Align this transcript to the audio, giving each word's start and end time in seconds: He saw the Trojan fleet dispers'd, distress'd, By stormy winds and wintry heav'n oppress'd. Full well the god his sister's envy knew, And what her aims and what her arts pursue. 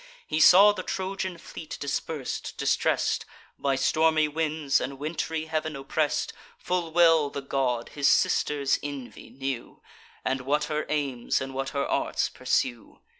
He 0.25 0.39
saw 0.39 0.71
the 0.71 0.81
Trojan 0.81 1.37
fleet 1.37 1.77
dispers'd, 1.79 2.57
distress'd, 2.57 3.23
By 3.59 3.75
stormy 3.75 4.27
winds 4.27 4.81
and 4.81 4.97
wintry 4.97 5.45
heav'n 5.45 5.75
oppress'd. 5.75 6.33
Full 6.57 6.91
well 6.91 7.29
the 7.29 7.43
god 7.43 7.89
his 7.89 8.07
sister's 8.07 8.79
envy 8.81 9.29
knew, 9.29 9.83
And 10.25 10.41
what 10.41 10.63
her 10.63 10.87
aims 10.89 11.39
and 11.39 11.53
what 11.53 11.69
her 11.69 11.85
arts 11.87 12.29
pursue. 12.29 12.99